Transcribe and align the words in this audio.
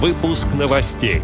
Выпуск 0.00 0.46
новостей. 0.56 1.22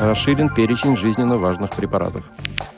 Расширен 0.00 0.52
перечень 0.52 0.96
жизненно 0.96 1.36
важных 1.36 1.70
препаратов. 1.70 2.24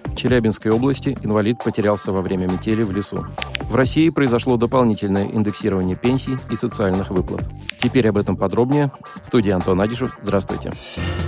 В 0.04 0.14
Челябинской 0.14 0.70
области 0.70 1.16
инвалид 1.22 1.56
потерялся 1.64 2.12
во 2.12 2.20
время 2.20 2.48
метели 2.48 2.82
в 2.82 2.92
лесу. 2.92 3.24
В 3.70 3.74
России 3.74 4.10
произошло 4.10 4.58
дополнительное 4.58 5.26
индексирование 5.26 5.96
пенсий 5.96 6.36
и 6.50 6.54
социальных 6.54 7.08
выплат. 7.08 7.48
Теперь 7.78 8.06
об 8.08 8.18
этом 8.18 8.36
подробнее. 8.36 8.92
Студия 9.22 9.56
Антон 9.56 9.80
Адишев. 9.80 10.18
Здравствуйте. 10.22 10.74
Здравствуйте. 10.94 11.21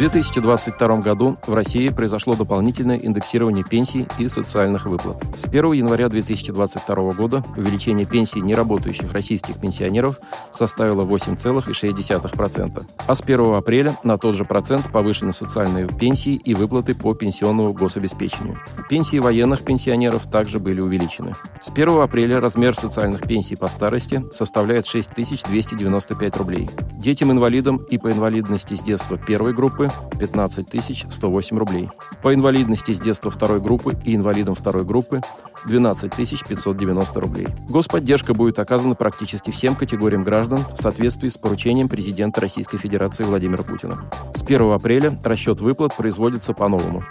В 0.00 0.02
2022 0.02 1.02
году 1.02 1.36
в 1.46 1.52
России 1.52 1.90
произошло 1.90 2.34
дополнительное 2.34 2.96
индексирование 2.96 3.62
пенсий 3.62 4.08
и 4.18 4.28
социальных 4.28 4.86
выплат. 4.86 5.22
С 5.36 5.44
1 5.44 5.72
января 5.72 6.08
2022 6.08 7.12
года 7.12 7.44
увеличение 7.54 8.06
пенсий 8.06 8.40
неработающих 8.40 9.12
российских 9.12 9.60
пенсионеров 9.60 10.18
составило 10.52 11.04
8,6%, 11.04 12.86
а 12.96 13.14
с 13.14 13.20
1 13.20 13.54
апреля 13.54 13.98
на 14.02 14.16
тот 14.16 14.36
же 14.36 14.46
процент 14.46 14.90
повышены 14.90 15.34
социальные 15.34 15.86
пенсии 15.88 16.32
и 16.32 16.54
выплаты 16.54 16.94
по 16.94 17.12
пенсионному 17.12 17.74
гособеспечению. 17.74 18.56
Пенсии 18.88 19.18
военных 19.18 19.66
пенсионеров 19.66 20.30
также 20.30 20.60
были 20.60 20.80
увеличены. 20.80 21.34
С 21.60 21.68
1 21.68 22.00
апреля 22.00 22.40
размер 22.40 22.74
социальных 22.74 23.20
пенсий 23.28 23.54
по 23.54 23.68
старости 23.68 24.24
составляет 24.32 24.86
6295 24.86 26.36
рублей. 26.38 26.70
Детям-инвалидам 26.92 27.76
и 27.76 27.98
по 27.98 28.10
инвалидности 28.10 28.72
с 28.72 28.80
детства 28.80 29.18
первой 29.18 29.52
группы 29.52 29.89
группы 29.90 30.18
15 30.18 31.06
108 31.10 31.58
рублей. 31.58 31.88
По 32.22 32.34
инвалидности 32.34 32.92
с 32.92 33.00
детства 33.00 33.30
второй 33.30 33.60
группы 33.60 33.96
и 34.04 34.14
инвалидам 34.14 34.54
второй 34.54 34.84
группы 34.84 35.20
12 35.66 36.12
590 36.12 37.20
рублей. 37.20 37.48
Господдержка 37.68 38.34
будет 38.34 38.58
оказана 38.58 38.94
практически 38.94 39.50
всем 39.50 39.76
категориям 39.76 40.24
граждан 40.24 40.64
в 40.74 40.80
соответствии 40.80 41.28
с 41.28 41.36
поручением 41.36 41.88
президента 41.88 42.40
Российской 42.40 42.78
Федерации 42.78 43.24
Владимира 43.24 43.62
Путина. 43.62 44.02
С 44.34 44.42
1 44.42 44.72
апреля 44.72 45.18
расчет 45.22 45.60
выплат 45.60 45.96
производится 45.96 46.52
по-новому. 46.52 47.04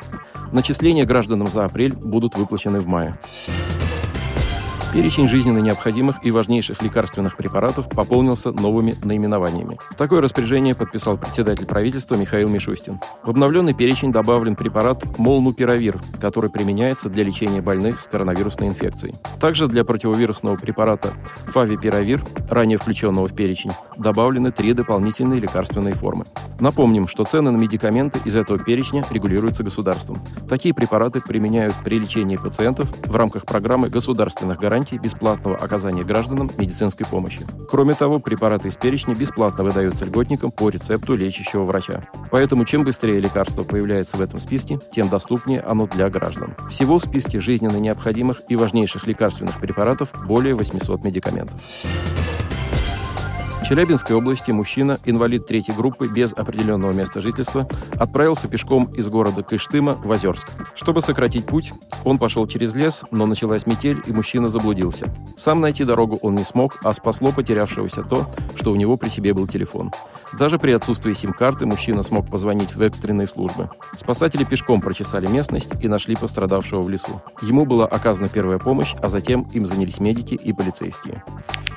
Начисления 0.51 1.05
гражданам 1.05 1.47
за 1.47 1.65
апрель 1.65 1.93
будут 1.93 2.35
выплачены 2.35 2.79
в 2.79 2.87
мае. 2.87 3.15
Перечень 4.91 5.27
жизненно 5.27 5.59
необходимых 5.59 6.25
и 6.25 6.31
важнейших 6.31 6.81
лекарственных 6.81 7.37
препаратов 7.37 7.87
пополнился 7.89 8.51
новыми 8.51 8.97
наименованиями. 9.03 9.77
Такое 9.99 10.19
распоряжение 10.19 10.73
подписал 10.73 11.15
председатель 11.15 11.67
правительства 11.67 12.15
Михаил 12.15 12.49
Мишустин. 12.49 12.99
В 13.23 13.29
обновленный 13.29 13.75
перечень 13.75 14.11
добавлен 14.11 14.55
препарат 14.55 15.03
Молнупиравир, 15.19 16.01
который 16.19 16.49
применяется 16.49 17.07
для 17.07 17.23
лечения 17.23 17.61
больных 17.61 18.01
с 18.01 18.07
коронавирусной 18.07 18.69
инфекцией. 18.69 19.15
Также 19.39 19.67
для 19.67 19.85
противовирусного 19.85 20.55
препарата 20.55 21.13
Фавипиравир, 21.45 22.23
ранее 22.49 22.79
включенного 22.79 23.27
в 23.27 23.35
перечень, 23.35 23.73
добавлены 23.95 24.51
три 24.51 24.73
дополнительные 24.73 25.39
лекарственные 25.39 25.93
формы. 25.93 26.25
Напомним, 26.59 27.07
что 27.07 27.25
цены 27.25 27.51
на 27.51 27.57
медикаменты 27.57 28.19
из 28.25 28.35
этого 28.35 28.57
перечня 28.57 29.05
регулируются 29.11 29.63
государством. 29.63 30.19
Такие 30.49 30.73
препараты 30.73 31.21
применяют 31.21 31.75
при 31.85 31.99
лечении 31.99 32.37
пациентов 32.37 32.89
в 33.05 33.15
рамках 33.15 33.45
программы 33.45 33.89
государственных 33.89 34.59
гарантий 34.59 34.78
гарантии 34.79 34.95
бесплатного 34.95 35.57
оказания 35.57 36.05
гражданам 36.05 36.49
медицинской 36.57 37.05
помощи. 37.05 37.45
Кроме 37.69 37.95
того, 37.95 38.19
препараты 38.19 38.69
из 38.69 38.77
перечня 38.77 39.13
бесплатно 39.13 39.65
выдаются 39.65 40.05
льготникам 40.05 40.51
по 40.51 40.69
рецепту 40.69 41.15
лечащего 41.15 41.65
врача. 41.65 42.05
Поэтому 42.31 42.63
чем 42.63 42.83
быстрее 42.83 43.19
лекарство 43.19 43.63
появляется 43.63 44.15
в 44.15 44.21
этом 44.21 44.39
списке, 44.39 44.79
тем 44.93 45.09
доступнее 45.09 45.59
оно 45.59 45.85
для 45.87 46.09
граждан. 46.09 46.55
Всего 46.69 46.97
в 46.97 47.01
списке 47.01 47.41
жизненно 47.41 47.77
необходимых 47.77 48.41
и 48.47 48.55
важнейших 48.55 49.05
лекарственных 49.05 49.59
препаратов 49.59 50.11
более 50.25 50.55
800 50.55 51.03
медикаментов. 51.03 51.59
Челябинской 53.67 54.15
области 54.15 54.49
мужчина, 54.51 54.99
инвалид 55.05 55.45
третьей 55.45 55.75
группы 55.75 56.07
без 56.07 56.33
определенного 56.33 56.91
места 56.91 57.21
жительства, 57.21 57.67
отправился 57.99 58.47
пешком 58.47 58.85
из 58.95 59.07
города 59.07 59.43
Кыштыма 59.43 59.93
в 59.93 60.09
Озерск. 60.09 60.47
Чтобы 60.75 61.01
сократить 61.01 61.45
путь, 61.45 61.73
он 62.03 62.17
пошел 62.17 62.47
через 62.47 62.73
лес, 62.73 63.03
но 63.11 63.27
началась 63.27 63.67
метель, 63.67 64.01
и 64.07 64.11
мужчина 64.11 64.49
заблудился. 64.49 65.13
Сам 65.37 65.61
найти 65.61 65.83
дорогу 65.83 66.17
он 66.21 66.35
не 66.35 66.43
смог, 66.43 66.79
а 66.83 66.93
спасло 66.93 67.31
потерявшегося 67.31 68.03
то, 68.03 68.25
что 68.55 68.71
у 68.71 68.75
него 68.75 68.97
при 68.97 69.09
себе 69.09 69.33
был 69.33 69.47
телефон. 69.47 69.91
Даже 70.37 70.57
при 70.57 70.71
отсутствии 70.71 71.13
сим-карты 71.13 71.65
мужчина 71.65 72.01
смог 72.03 72.27
позвонить 72.27 72.75
в 72.75 72.81
экстренные 72.81 73.27
службы. 73.27 73.69
Спасатели 73.95 74.43
пешком 74.43 74.81
прочесали 74.81 75.27
местность 75.27 75.71
и 75.81 75.87
нашли 75.87 76.15
пострадавшего 76.15 76.81
в 76.81 76.89
лесу. 76.89 77.21
Ему 77.41 77.65
была 77.65 77.85
оказана 77.85 78.29
первая 78.29 78.57
помощь, 78.57 78.95
а 79.01 79.09
затем 79.09 79.43
им 79.53 79.65
занялись 79.65 79.99
медики 79.99 80.35
и 80.35 80.53
полицейские. 80.53 81.23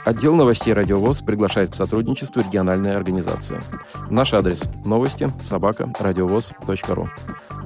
Отдел 0.05 0.35
новостей 0.35 0.75
«Радиовоз» 0.75 1.23
приглашает 1.23 1.71
к 1.71 1.75
сотрудничеству 1.75 2.43
региональная 2.43 2.97
организация. 2.97 3.63
Наш 4.11 4.35
адрес– 4.35 4.63
новости 4.85 5.31
собака 5.41 5.93
радиовоз.ру. 5.97 7.09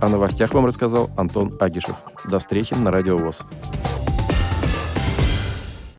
О 0.03 0.09
новостях 0.09 0.53
вам 0.53 0.67
рассказал 0.67 1.09
Антон 1.17 1.57
Агишев. 1.59 1.97
До 2.27 2.39
встречи 2.39 2.75
на 2.75 2.91
«Радиовоз». 2.91 3.47